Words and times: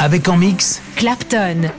Avec 0.00 0.28
en 0.28 0.36
mix 0.36 0.82
Clapton. 0.96 1.70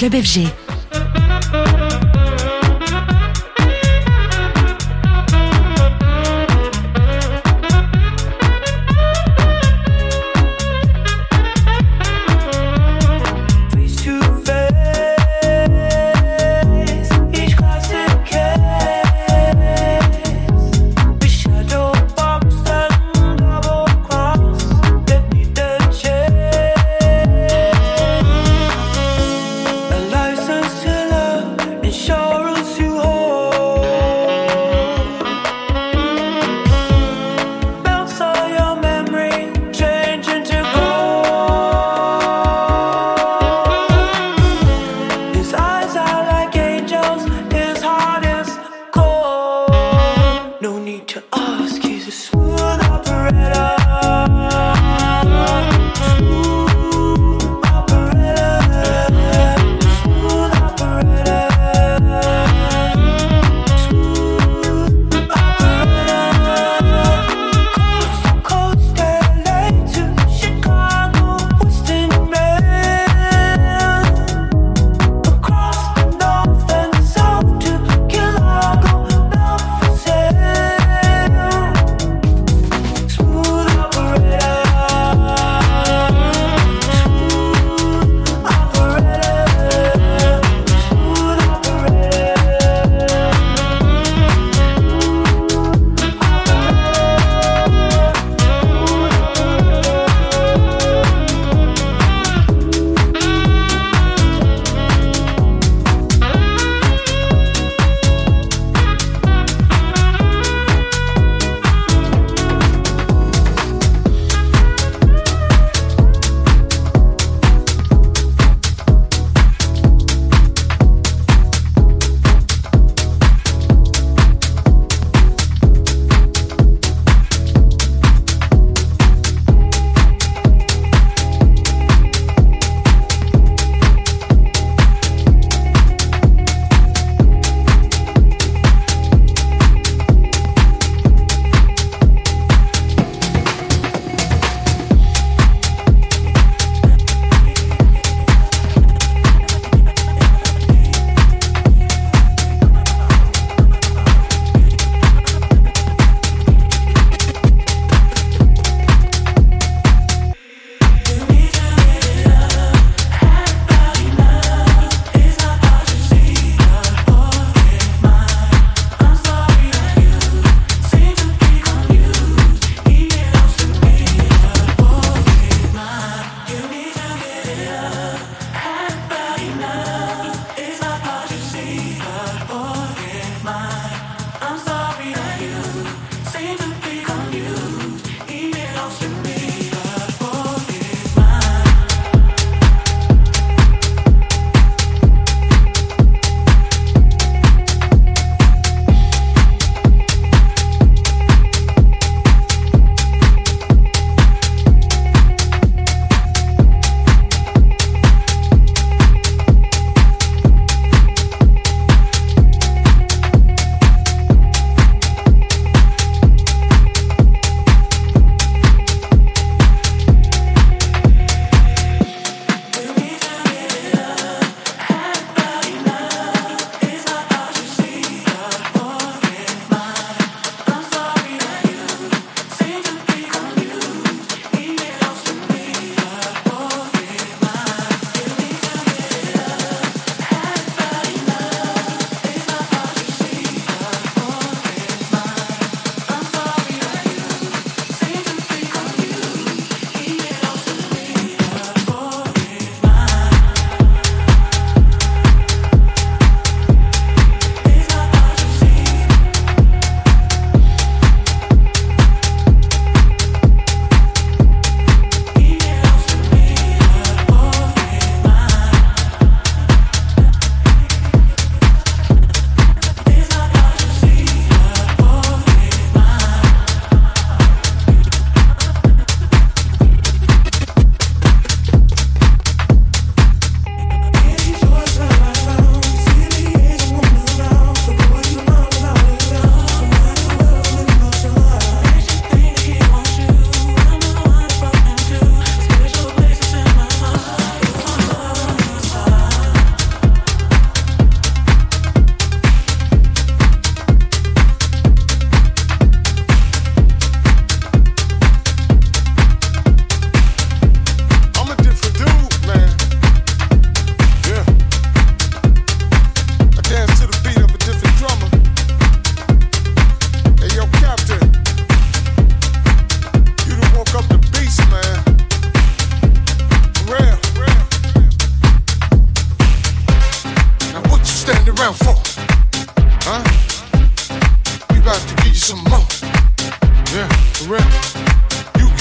Club 0.00 0.14
FG. 0.14 0.69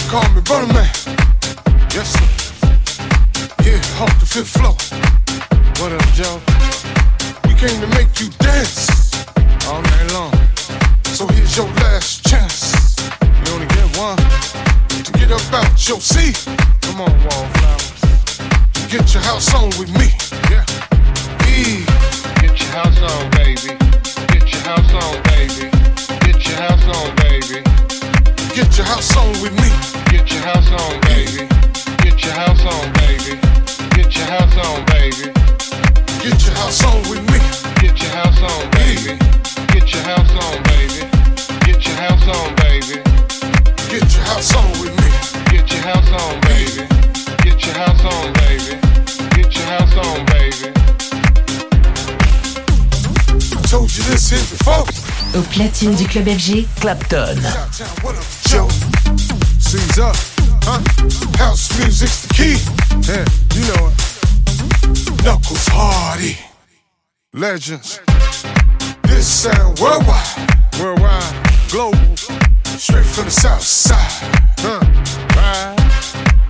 call 0.09 0.27
me 0.33 0.41
Burning 0.41 0.73
Man. 0.73 0.89
Yes, 1.93 2.09
sir. 2.17 2.25
Yeah, 3.61 4.01
off 4.01 4.09
the 4.19 4.25
fifth 4.25 4.57
floor. 4.57 4.73
What 5.77 5.91
up, 5.93 6.01
Joe? 6.17 6.41
We 7.45 7.53
came 7.53 7.79
to 7.79 7.87
make 7.93 8.19
you 8.19 8.29
dance 8.41 8.89
all 9.67 9.83
night 9.83 10.11
long. 10.11 10.33
So 11.13 11.27
here's 11.27 11.55
your 11.55 11.67
last 11.85 12.25
chance. 12.25 12.73
You 13.21 13.53
only 13.53 13.67
get 13.67 13.85
one 13.97 14.17
to 14.17 15.11
get 15.13 15.31
up 15.31 15.53
out 15.53 15.77
your 15.87 16.01
seat. 16.01 16.41
Come 16.81 17.01
on, 17.01 17.13
wallflowers. 17.29 18.01
To 18.73 18.83
get 18.89 19.13
your 19.13 19.21
house 19.21 19.53
on 19.53 19.69
with 19.77 19.93
me. 19.93 20.09
Yeah. 20.49 20.65
E. 21.45 21.85
Get 22.41 22.57
your 22.57 22.73
house 22.81 22.97
on, 22.97 23.29
baby. 23.37 23.77
Get 24.33 24.45
your 24.53 24.63
house 24.65 24.91
on, 25.05 25.21
baby. 25.29 25.69
Get 26.25 26.47
your 26.47 26.57
house 26.57 26.97
on, 26.97 27.18
your 28.79 28.87
house 28.87 29.17
on 29.17 29.31
with 29.41 29.51
me. 29.59 29.69
Get 30.09 30.31
your 30.31 30.41
house 30.41 30.71
on, 30.71 31.01
baby. 31.01 31.43
Get 31.99 32.23
your 32.23 32.31
house 32.31 32.63
on, 32.63 32.93
baby. 32.93 33.35
Get 33.91 34.15
your 34.15 34.25
house 34.25 34.55
on, 34.55 34.85
baby. 34.85 35.27
Get 36.23 36.39
your 36.45 36.55
house 36.55 36.83
on 36.87 37.01
with 37.11 37.23
me. 37.27 37.39
Get 37.81 37.99
your 38.01 38.11
house 38.15 38.41
on, 38.41 38.71
baby. 38.79 39.19
Get 39.73 39.91
your 39.91 40.03
house 40.07 40.31
on, 40.31 40.63
baby. 40.63 41.01
Get 41.67 41.85
your 41.87 41.95
house 41.99 42.27
on, 42.31 42.55
baby. 42.55 43.03
Get 43.91 44.07
your 44.15 44.23
house 44.31 44.55
on 44.55 44.71
with 44.79 44.95
me. 44.95 45.09
Get 45.51 45.67
your 45.73 45.81
house 45.83 46.11
on, 46.21 46.39
baby. 46.47 46.87
Get 47.43 47.59
your 47.65 47.75
house 47.75 48.05
on, 48.05 48.31
baby. 48.39 48.79
Get 49.35 49.55
your 49.57 49.65
house 49.75 49.95
on, 50.07 50.25
baby. 50.31 50.71
I 53.51 53.61
told 53.67 53.91
you 53.91 54.03
this 54.03 54.29
here 54.29 54.39
before. 54.39 55.08
Au 55.35 55.41
platine 55.41 55.95
du 55.95 56.07
club 56.07 56.27
FG, 56.27 56.67
Claptone. 56.79 57.41
House 61.37 61.69
music's 61.79 62.21
the 62.21 62.33
key. 62.33 62.57
You 63.55 63.65
know 63.67 63.87
it. 63.87 65.23
Knuckles 65.23 65.67
Hardy. 65.69 66.37
Legends. 67.33 67.99
This 69.03 69.27
sound 69.27 69.79
worldwide. 69.79 70.25
Worldwide. 70.79 71.23
Global. 71.69 71.99
Straight 72.65 73.05
from 73.05 73.25
the 73.25 73.31
south 73.31 73.61
side. 73.61 73.97
Huh? 74.59 74.79
Right. 75.35 75.75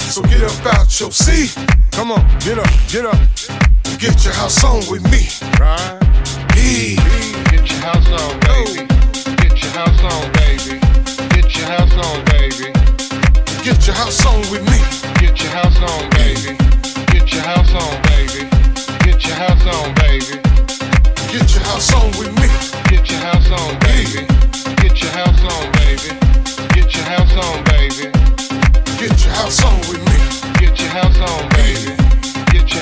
So 0.02 0.22
get 0.24 0.44
up 0.44 0.66
out 0.76 1.00
your 1.00 1.12
seat. 1.12 1.56
Come 1.92 2.12
on, 2.12 2.26
get 2.40 2.58
up, 2.58 2.70
get 2.88 3.06
up. 3.06 3.20
Get 4.00 4.24
your 4.24 4.34
house 4.34 4.64
on 4.64 4.78
with 4.90 5.04
me. 5.12 5.28
Right. 5.60 6.00
E. 6.58 7.49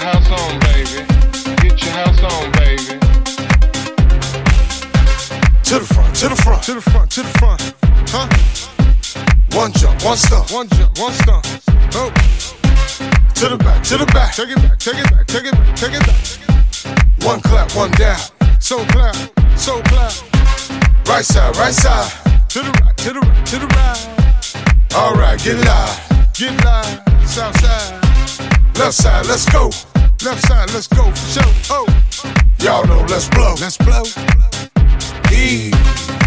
house 0.08 0.32
on, 0.32 0.60
baby. 0.60 1.06
Get 1.62 1.84
your 1.84 1.92
house 1.94 2.24
on, 2.24 2.47
to 6.68 6.74
the 6.74 6.82
front, 6.82 7.10
to 7.10 7.22
the 7.22 7.30
front, 7.40 7.60
to 7.62 7.72
the 7.72 8.08
front. 8.12 8.32
Huh? 9.52 9.58
One 9.58 9.72
jump, 9.72 10.04
one 10.04 10.18
stump, 10.18 10.52
one 10.52 10.68
jump, 10.68 11.00
one 11.00 11.14
stump. 11.14 11.46
Oh. 11.96 12.12
To 13.36 13.48
the 13.48 13.58
back, 13.58 13.84
to 13.86 13.98
the 13.98 14.06
back. 14.08 14.36
Take 14.36 14.50
it 14.50 14.58
back, 14.58 14.78
take 14.78 14.98
it 15.00 15.10
back, 15.10 15.26
take 15.28 15.46
it 15.46 15.54
back, 15.54 15.76
take 15.78 15.94
it 15.94 16.04
back. 16.04 17.24
One 17.24 17.40
clap, 17.40 17.74
one 17.74 17.92
down. 17.92 18.20
So 18.60 18.84
clap, 18.88 19.16
so 19.58 19.82
clap. 19.84 20.12
Right 21.08 21.24
side, 21.24 21.56
right 21.56 21.74
side. 21.74 22.12
To 22.50 22.60
the 22.60 22.72
right, 22.84 22.98
to 22.98 23.14
the 23.14 23.22
right, 23.22 23.46
to 23.48 23.60
the 23.60 23.68
right. 23.68 24.94
All 24.94 25.14
right, 25.16 25.40
get 25.42 25.56
live, 25.64 26.34
get 26.34 26.52
live. 26.66 27.00
South 27.26 27.58
side, 27.62 28.76
left 28.76 28.94
side, 28.94 29.26
let's 29.28 29.46
go. 29.50 29.72
Left 30.26 30.46
side, 30.46 30.70
let's 30.74 30.88
go 30.88 31.12
for 31.12 31.28
sure. 31.32 31.54
Oh, 31.70 31.88
y'all 32.60 32.86
know, 32.88 33.06
let's 33.08 33.30
blow, 33.30 33.56
let's 33.56 33.78
blow. 33.78 34.04
E. 35.32 35.72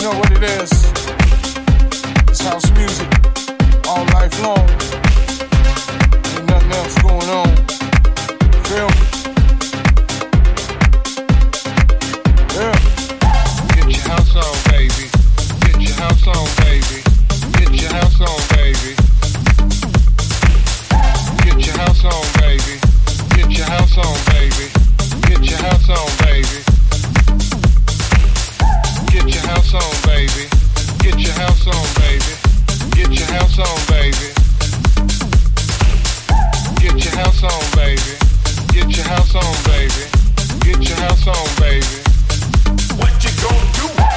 You 0.00 0.06
know 0.06 0.18
what 0.18 0.30
it 0.32 0.42
is? 0.42 0.72
It's 2.30 2.40
house 2.40 2.70
music 2.70 3.06
all 3.86 4.02
life 4.16 4.32
long. 4.40 4.66
Ain't 6.24 6.46
nothing 6.48 6.72
else 6.72 6.96
going 7.02 7.28
on. 7.28 7.48
Feel 8.64 8.88
me? 8.88 9.04
Yeah. 12.56 12.76
Get 13.76 13.88
your 13.92 14.08
house 14.08 14.36
on, 14.40 14.56
baby. 14.72 15.04
Get 15.68 15.76
your 15.84 15.96
house 16.00 16.26
on, 16.28 16.48
baby. 16.64 17.04
Get 17.60 17.72
your 17.82 17.92
house 17.92 18.20
on, 18.22 18.40
baby. 18.56 18.96
Get 21.44 21.60
your 21.60 21.76
house 21.76 22.04
on, 22.06 22.24
baby. 22.40 22.80
Get 23.36 23.50
your 23.52 23.66
house 23.66 23.98
on, 23.98 24.16
baby. 24.32 24.64
Get 25.28 25.44
your 25.44 25.58
house 25.58 25.90
on, 25.90 26.08
baby. 26.24 27.19
Get 29.12 29.34
your 29.34 29.42
house 29.48 29.74
on, 29.74 29.82
baby. 30.06 30.48
Get 31.02 31.18
your 31.18 31.32
house 31.34 31.66
on, 31.66 31.94
baby. 31.98 32.32
Get 32.94 33.10
your 33.18 33.26
house 33.26 33.58
on, 33.58 33.86
baby. 33.88 34.30
Get 36.80 37.04
your 37.04 37.14
house 37.16 37.42
on, 37.42 37.76
baby. 37.76 38.14
Get 38.72 38.96
your 38.96 39.04
house 39.06 39.34
on, 39.34 39.64
baby. 39.64 40.04
Get 40.60 40.88
your 40.88 40.96
house 40.98 41.26
on, 41.26 41.46
baby. 41.58 41.86
What 42.98 43.24
you 43.24 43.30
gonna 43.42 43.72
do? 43.74 44.09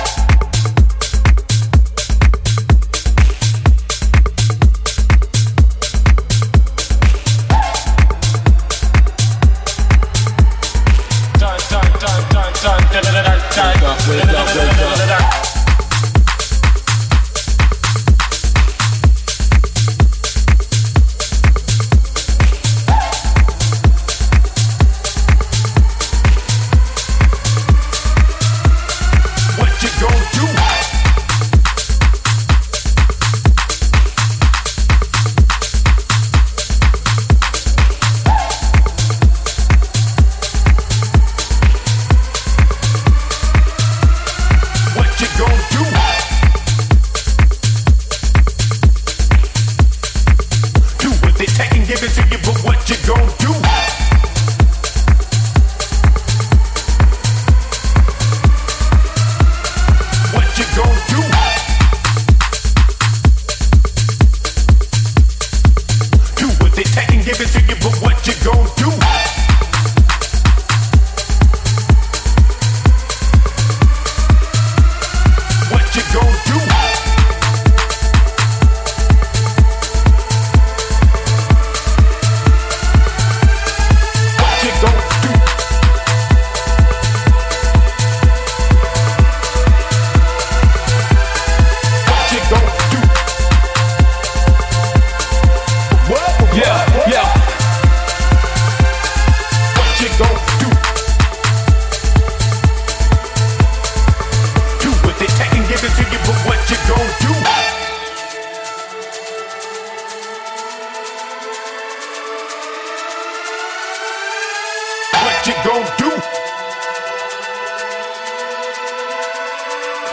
you 115.48 115.54
gon' 115.66 115.84
do? 116.00 116.10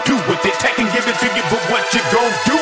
Do 0.07 0.15
with 0.27 0.45
it, 0.45 0.55
take 0.59 0.79
and 0.81 0.91
give 0.93 1.07
it 1.07 1.17
to 1.23 1.27
you, 1.27 1.43
but 1.51 1.63
what 1.71 1.87
you 1.95 2.03
gon' 2.11 2.35
do? 2.47 2.57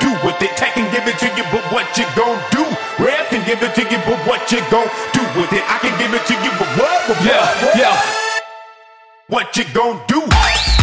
Do 0.00 0.10
with 0.26 0.42
it, 0.42 0.56
take 0.56 0.76
and 0.76 0.92
give 0.92 1.08
it 1.08 1.18
to 1.18 1.28
you, 1.32 1.44
but 1.50 1.64
what 1.72 1.96
you 1.96 2.04
gon' 2.14 2.38
do? 2.50 2.64
Rap 3.02 3.28
can 3.30 3.46
give 3.46 3.62
it 3.62 3.74
to 3.74 3.82
you, 3.82 3.98
but 4.04 4.20
what 4.26 4.52
you 4.52 4.60
gon' 4.70 4.88
do 5.14 5.22
with 5.40 5.52
it? 5.52 5.64
I 5.64 5.78
can 5.80 5.96
give 5.98 6.12
it 6.12 6.26
to 6.26 6.34
you, 6.34 6.50
but 6.58 6.68
what? 6.76 7.08
But 7.08 7.24
yeah, 7.24 7.40
what, 7.40 7.64
what? 7.64 7.76
yeah. 7.78 8.02
What 9.28 9.56
you 9.56 9.64
gon' 9.72 10.02
do? 10.06 10.75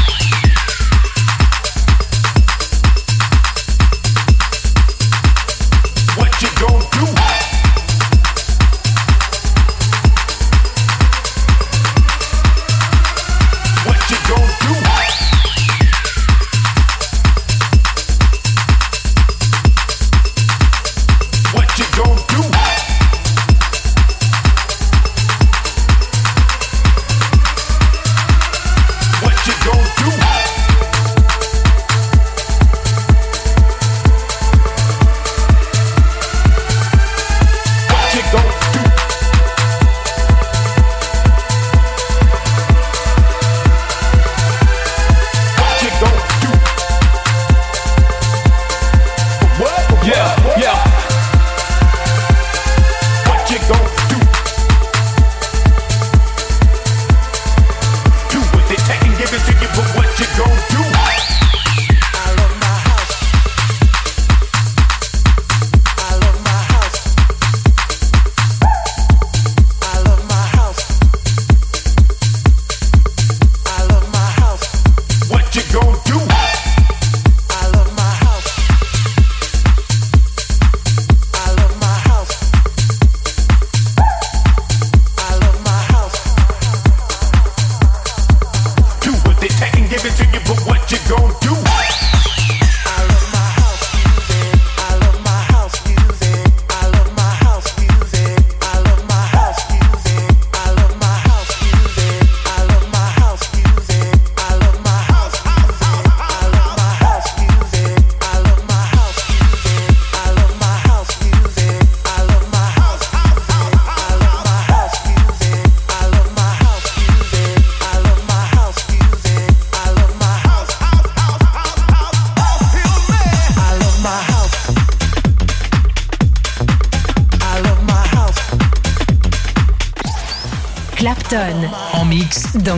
give 89.93 90.05
it 90.05 90.15
to 90.17 90.25
you, 90.25 90.39
but 90.45 90.59
what 90.65 90.91
you 90.91 90.97
gonna 91.07 91.35
do? 91.39 91.72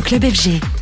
Club 0.06 0.24
FG. 0.24 0.75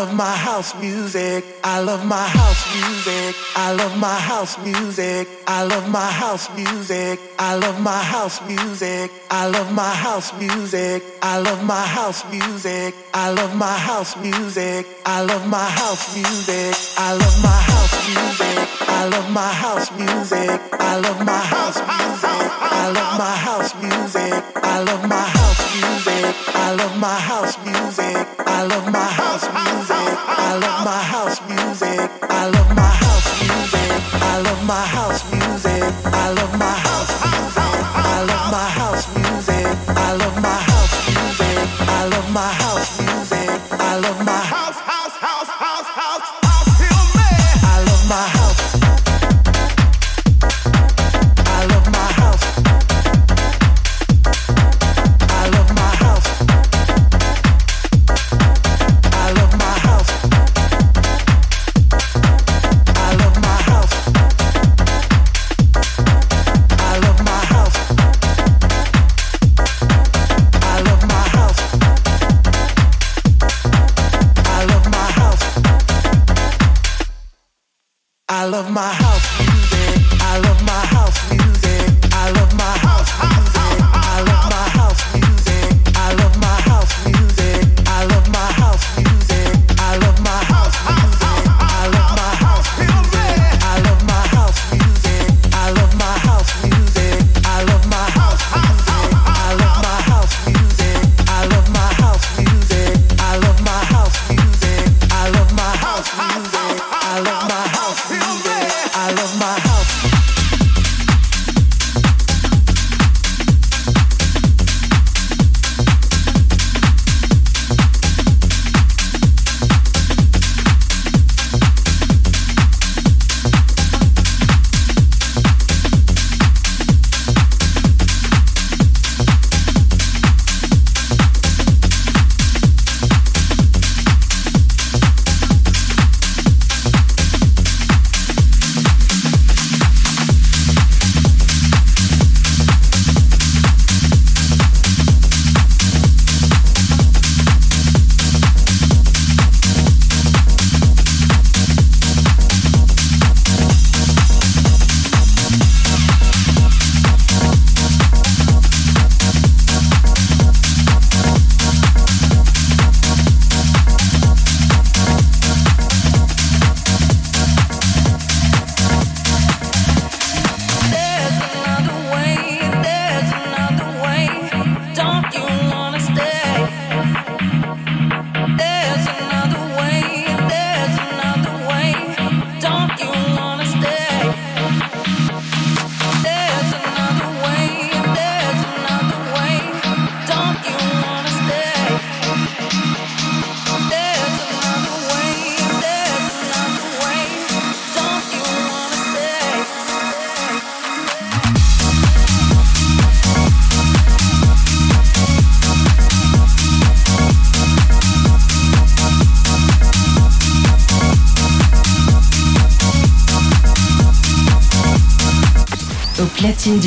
love 0.00 0.14
my 0.14 0.34
house 0.48 0.74
music. 0.80 1.44
I 1.62 1.80
love 1.80 2.06
my 2.06 2.26
house 2.38 2.64
music. 2.74 3.36
I 3.54 3.74
love 3.74 3.98
my 3.98 4.18
house 4.30 4.56
music. 4.64 5.28
I 5.46 5.62
love 5.64 5.86
my 5.90 6.10
house 6.22 6.48
music. 6.56 7.20
I 7.38 7.54
love 7.56 7.78
my 7.82 8.02
house 8.14 8.40
music. 8.48 9.10
I 9.30 9.46
love 9.46 9.70
my 9.74 9.92
house 10.04 10.32
music. 10.40 11.02
I 11.20 11.36
love 11.40 11.62
my 11.66 11.84
house 11.96 12.24
music. 12.32 12.94
I 13.12 13.28
love 13.30 13.54
my 13.54 13.76
house 13.88 14.16
music. 14.24 14.86
I 15.04 15.20
love 15.20 15.46
my 15.52 15.68
house 15.80 16.06
music. 16.16 16.76
I 16.96 17.12
love 17.22 17.36
my 17.44 17.58
house 17.70 18.00
music. 18.08 18.70
I 18.88 19.04
love 19.12 19.28
my 19.38 19.52
house 19.62 19.90
music. 20.00 20.60
I 20.80 20.96
love 21.04 21.20
my 21.26 21.42
house 21.52 21.80
music. 21.92 22.40
I 22.72 22.88
love 22.96 23.18
my 23.20 23.34
house 23.46 23.74
music. 23.82 24.32
I 24.64 24.80
love 24.88 25.04
my 25.14 25.26
house 25.36 25.62
music. 25.74 26.24
I 26.54 26.74
love 26.78 26.96
my 27.04 27.16
house 27.30 27.54
music. 27.66 28.26
I 28.46 28.62
love 28.62 28.86
my 28.92 29.04
house 29.20 29.44
music. 29.52 29.69
I 30.50 30.54
love 30.58 30.84
my 30.84 31.00
house. 31.00 31.49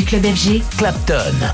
Club 0.06 0.26
FG, 0.26 0.62
Clapton. 0.78 1.53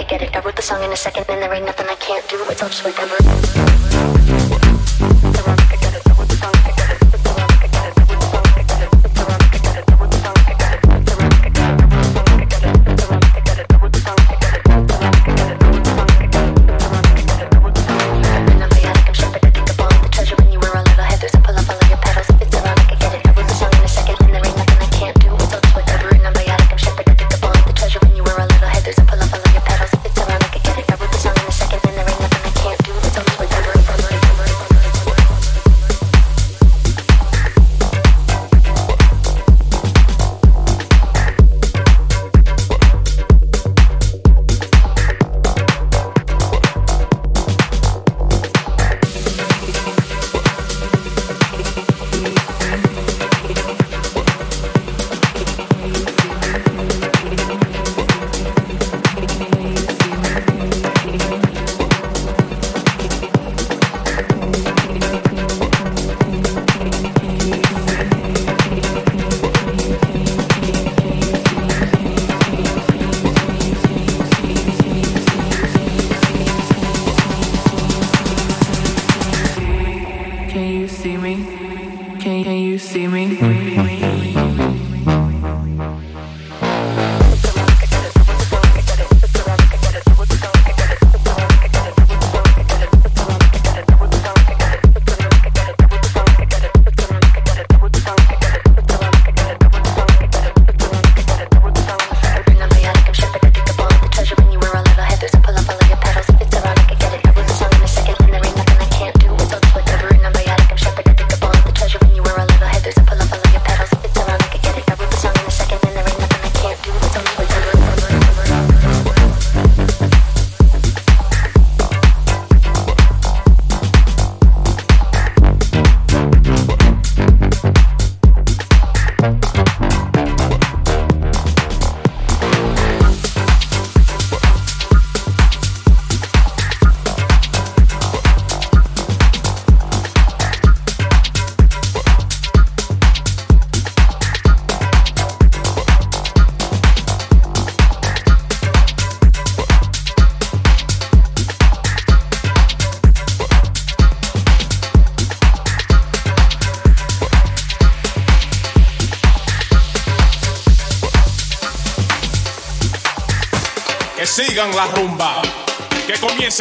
I 0.00 0.02
get 0.04 0.22
it. 0.22 0.34
I 0.34 0.40
wrote 0.40 0.56
the 0.56 0.62
song 0.62 0.82
in 0.82 0.90
a 0.90 0.96
second, 0.96 1.26
and 1.28 1.42
there 1.42 1.52
ain't 1.52 1.66
nothing 1.66 1.86
I 1.86 1.94
can't 1.94 2.26
do. 2.28 2.42
It's 2.48 2.62
all 2.62 2.68
just 2.68 2.84
whatever. 2.84 3.69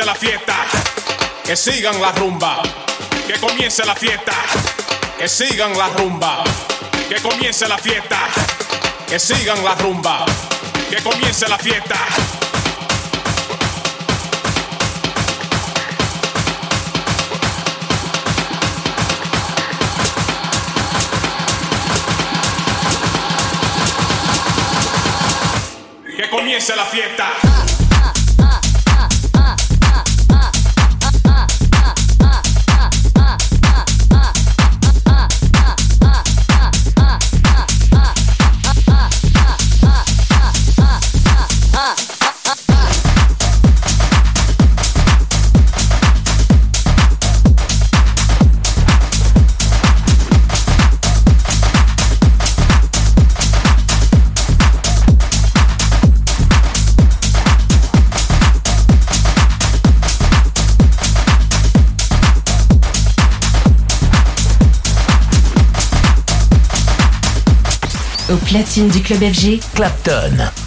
La 0.10 0.16
fiesta. 0.16 0.56
Que 1.46 1.56
sigan 1.56 2.02
la 2.02 2.12
rumba, 2.14 2.64
que 3.28 3.40
comience 3.40 3.86
la 3.86 3.96
fiesta. 3.96 4.34
Que 5.20 5.28
sigan 5.28 5.78
la 5.78 5.88
rumba, 5.90 6.44
que 7.08 7.22
comience 7.22 7.68
la 7.68 7.78
fiesta. 7.78 8.18
Que 9.08 9.20
sigan 9.20 9.64
la 9.64 9.76
rumba, 9.76 10.26
que 10.90 10.98
comience 11.04 11.48
la 11.48 11.60
fiesta. 11.60 11.96
Que 26.18 26.30
comience 26.30 26.76
la 26.76 26.86
fiesta. 26.86 27.69
Platine 68.50 68.88
du 68.88 69.02
club 69.02 69.20
FG, 69.20 69.60
Clapton. 69.76 70.59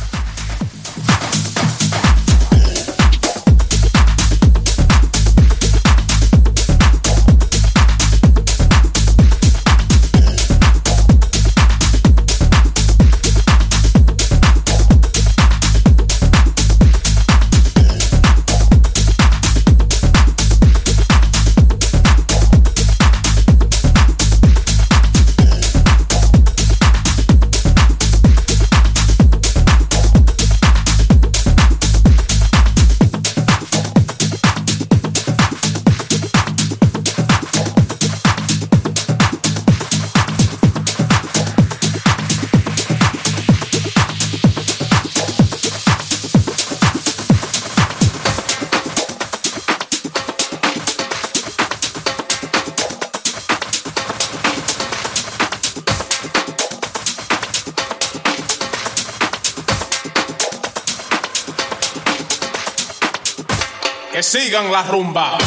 sigan 64.52 64.70
la 64.70 64.82
rumba, 64.82 65.38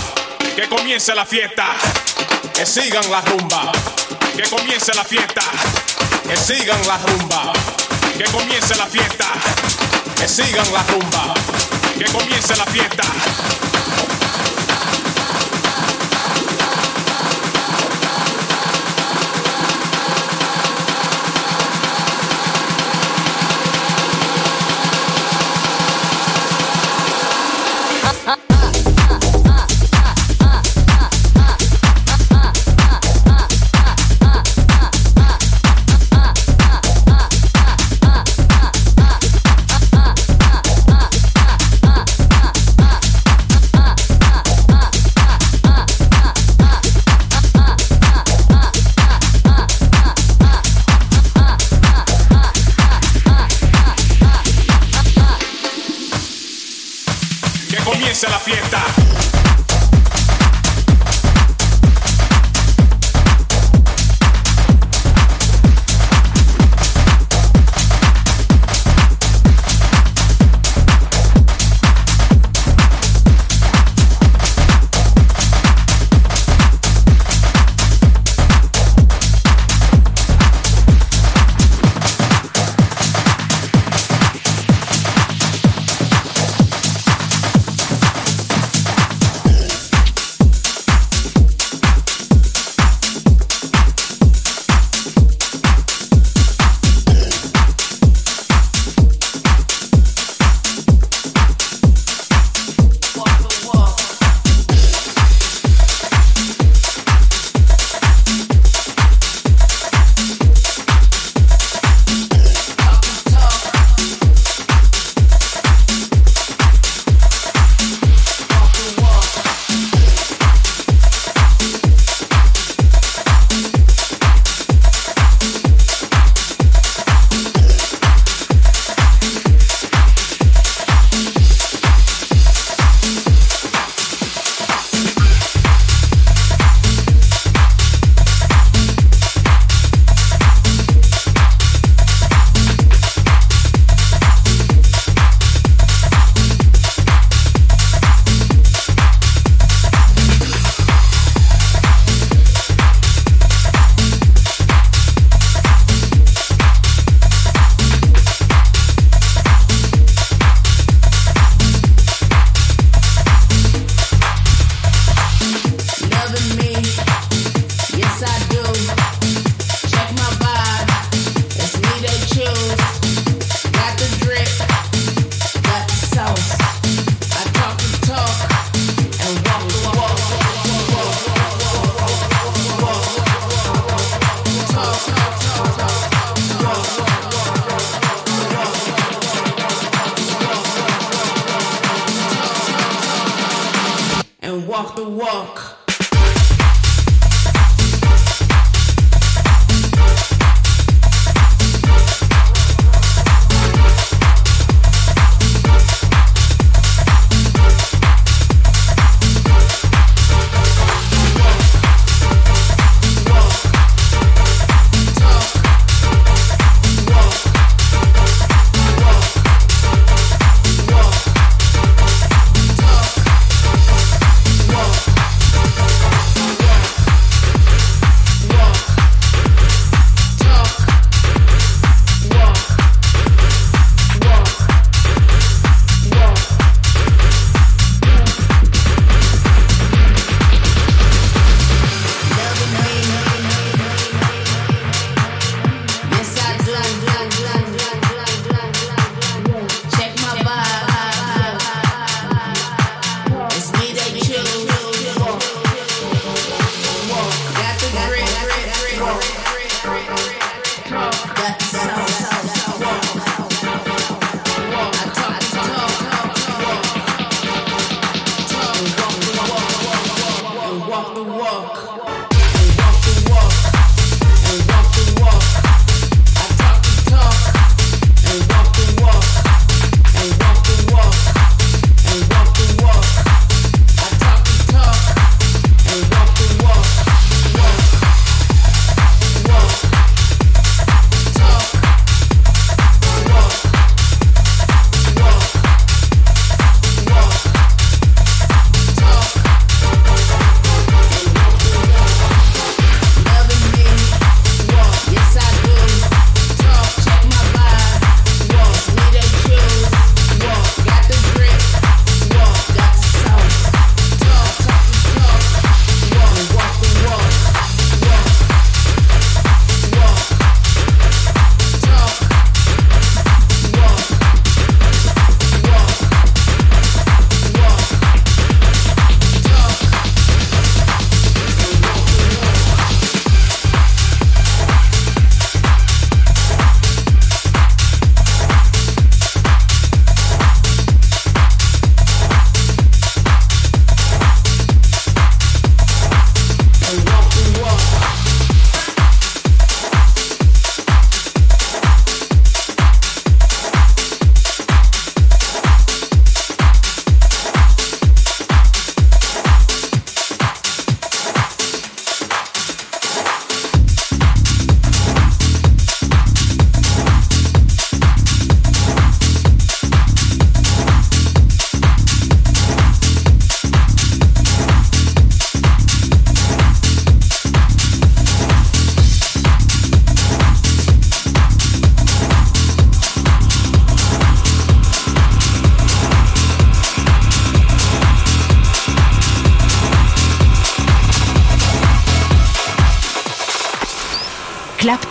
que 0.55 0.67
comience 0.67 1.13
la 1.13 1.27
fiesta, 1.27 1.67
que 2.55 2.65
sigan 2.65 3.07
la 3.11 3.21
rumba, 3.21 3.71
que 4.35 4.41
comience 4.49 4.95
la 4.95 5.03
fiesta, 5.03 5.43
que 6.27 6.35
sigan 6.35 6.79
la 6.87 6.97
rumba, 6.97 7.53
que 8.17 8.23
comience 8.23 8.75
la 8.75 8.87
fiesta, 8.87 9.27
que 10.17 10.27
sigan 10.27 10.65
la 10.73 10.81
rumba, 10.89 11.35
que 11.99 12.05
comience 12.05 12.55
la 12.55 12.65
fiesta. 12.65 13.03